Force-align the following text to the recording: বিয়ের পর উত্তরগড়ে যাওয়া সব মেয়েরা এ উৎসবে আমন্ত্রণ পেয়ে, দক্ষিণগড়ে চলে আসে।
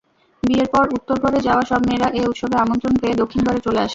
বিয়ের 0.43 0.67
পর 0.73 0.85
উত্তরগড়ে 0.93 1.39
যাওয়া 1.47 1.63
সব 1.65 1.81
মেয়েরা 1.87 2.07
এ 2.13 2.21
উৎসবে 2.27 2.55
আমন্ত্রণ 2.57 2.93
পেয়ে, 3.01 3.19
দক্ষিণগড়ে 3.21 3.59
চলে 3.59 3.79
আসে। 3.79 3.89